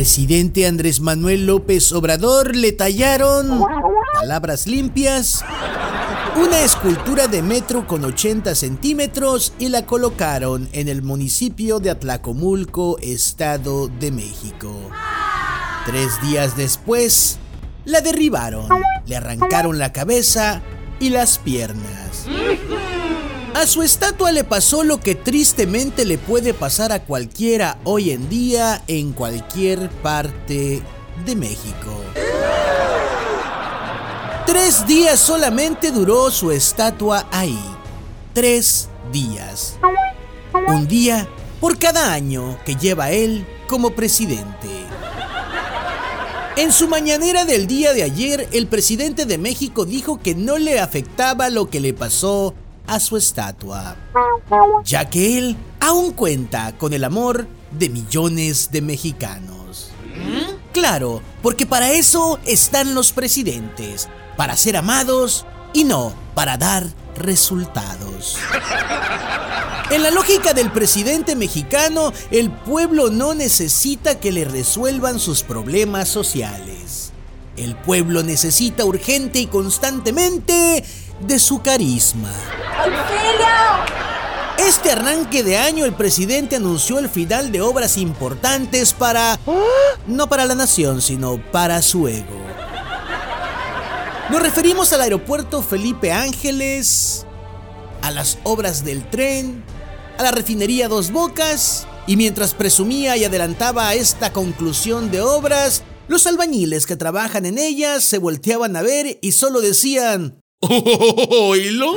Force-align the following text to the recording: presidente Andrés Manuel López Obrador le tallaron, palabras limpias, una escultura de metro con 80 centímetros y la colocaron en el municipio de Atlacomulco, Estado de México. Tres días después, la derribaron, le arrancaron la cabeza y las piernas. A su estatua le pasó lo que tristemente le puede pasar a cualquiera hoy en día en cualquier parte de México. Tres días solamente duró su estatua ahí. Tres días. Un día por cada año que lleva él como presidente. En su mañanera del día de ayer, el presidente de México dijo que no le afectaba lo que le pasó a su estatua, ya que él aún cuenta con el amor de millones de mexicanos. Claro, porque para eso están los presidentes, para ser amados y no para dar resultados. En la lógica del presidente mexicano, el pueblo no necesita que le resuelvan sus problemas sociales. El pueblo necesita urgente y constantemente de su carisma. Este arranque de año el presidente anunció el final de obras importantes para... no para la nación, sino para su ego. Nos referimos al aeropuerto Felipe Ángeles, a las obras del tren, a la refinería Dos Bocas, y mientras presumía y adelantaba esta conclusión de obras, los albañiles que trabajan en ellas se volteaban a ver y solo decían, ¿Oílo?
presidente 0.00 0.66
Andrés 0.66 1.00
Manuel 1.00 1.44
López 1.44 1.92
Obrador 1.92 2.56
le 2.56 2.72
tallaron, 2.72 3.62
palabras 4.14 4.66
limpias, 4.66 5.44
una 6.42 6.62
escultura 6.62 7.28
de 7.28 7.42
metro 7.42 7.86
con 7.86 8.02
80 8.06 8.54
centímetros 8.54 9.52
y 9.58 9.68
la 9.68 9.84
colocaron 9.84 10.70
en 10.72 10.88
el 10.88 11.02
municipio 11.02 11.80
de 11.80 11.90
Atlacomulco, 11.90 12.96
Estado 13.00 13.88
de 13.88 14.10
México. 14.10 14.74
Tres 15.84 16.18
días 16.22 16.56
después, 16.56 17.36
la 17.84 18.00
derribaron, 18.00 18.70
le 19.04 19.16
arrancaron 19.16 19.78
la 19.78 19.92
cabeza 19.92 20.62
y 20.98 21.10
las 21.10 21.36
piernas. 21.36 22.26
A 23.54 23.66
su 23.66 23.82
estatua 23.82 24.30
le 24.30 24.44
pasó 24.44 24.84
lo 24.84 25.00
que 25.00 25.16
tristemente 25.16 26.04
le 26.04 26.18
puede 26.18 26.54
pasar 26.54 26.92
a 26.92 27.02
cualquiera 27.02 27.78
hoy 27.84 28.12
en 28.12 28.28
día 28.28 28.82
en 28.86 29.12
cualquier 29.12 29.90
parte 29.90 30.82
de 31.26 31.36
México. 31.36 32.00
Tres 34.46 34.86
días 34.86 35.18
solamente 35.18 35.90
duró 35.90 36.30
su 36.30 36.52
estatua 36.52 37.26
ahí. 37.32 37.60
Tres 38.32 38.88
días. 39.12 39.76
Un 40.68 40.86
día 40.86 41.28
por 41.60 41.76
cada 41.76 42.12
año 42.12 42.56
que 42.64 42.76
lleva 42.76 43.10
él 43.10 43.44
como 43.66 43.90
presidente. 43.90 44.68
En 46.56 46.72
su 46.72 46.88
mañanera 46.88 47.44
del 47.44 47.66
día 47.66 47.92
de 47.92 48.04
ayer, 48.04 48.48
el 48.52 48.68
presidente 48.68 49.24
de 49.24 49.38
México 49.38 49.84
dijo 49.84 50.20
que 50.20 50.34
no 50.34 50.56
le 50.56 50.78
afectaba 50.78 51.50
lo 51.50 51.68
que 51.68 51.80
le 51.80 51.94
pasó 51.94 52.54
a 52.90 52.98
su 52.98 53.16
estatua, 53.16 53.96
ya 54.84 55.08
que 55.08 55.38
él 55.38 55.56
aún 55.78 56.10
cuenta 56.10 56.76
con 56.76 56.92
el 56.92 57.04
amor 57.04 57.46
de 57.70 57.88
millones 57.88 58.72
de 58.72 58.82
mexicanos. 58.82 59.92
Claro, 60.72 61.22
porque 61.40 61.66
para 61.66 61.92
eso 61.92 62.40
están 62.44 62.96
los 62.96 63.12
presidentes, 63.12 64.08
para 64.36 64.56
ser 64.56 64.76
amados 64.76 65.46
y 65.72 65.84
no 65.84 66.12
para 66.34 66.56
dar 66.56 66.84
resultados. 67.14 68.36
En 69.92 70.02
la 70.02 70.10
lógica 70.10 70.52
del 70.52 70.72
presidente 70.72 71.36
mexicano, 71.36 72.12
el 72.32 72.50
pueblo 72.50 73.08
no 73.10 73.34
necesita 73.34 74.18
que 74.18 74.32
le 74.32 74.44
resuelvan 74.44 75.20
sus 75.20 75.44
problemas 75.44 76.08
sociales. 76.08 77.12
El 77.56 77.76
pueblo 77.76 78.24
necesita 78.24 78.84
urgente 78.84 79.38
y 79.38 79.46
constantemente 79.46 80.82
de 81.20 81.38
su 81.38 81.60
carisma. 81.60 82.32
Este 84.58 84.92
arranque 84.92 85.42
de 85.42 85.56
año 85.56 85.84
el 85.84 85.94
presidente 85.94 86.56
anunció 86.56 86.98
el 86.98 87.08
final 87.08 87.50
de 87.50 87.60
obras 87.60 87.96
importantes 87.96 88.92
para... 88.92 89.38
no 90.06 90.28
para 90.28 90.44
la 90.44 90.54
nación, 90.54 91.02
sino 91.02 91.40
para 91.50 91.82
su 91.82 92.06
ego. 92.08 92.40
Nos 94.30 94.42
referimos 94.42 94.92
al 94.92 95.00
aeropuerto 95.00 95.60
Felipe 95.60 96.12
Ángeles, 96.12 97.26
a 98.00 98.12
las 98.12 98.38
obras 98.44 98.84
del 98.84 99.08
tren, 99.10 99.64
a 100.18 100.22
la 100.22 100.30
refinería 100.30 100.88
Dos 100.88 101.10
Bocas, 101.10 101.88
y 102.06 102.16
mientras 102.16 102.54
presumía 102.54 103.16
y 103.16 103.24
adelantaba 103.24 103.92
esta 103.94 104.32
conclusión 104.32 105.10
de 105.10 105.20
obras, 105.20 105.82
los 106.06 106.26
albañiles 106.26 106.86
que 106.86 106.96
trabajan 106.96 107.44
en 107.44 107.58
ellas 107.58 108.04
se 108.04 108.18
volteaban 108.18 108.76
a 108.76 108.82
ver 108.82 109.18
y 109.20 109.32
solo 109.32 109.60
decían, 109.60 110.40
¿Oílo? 110.60 111.94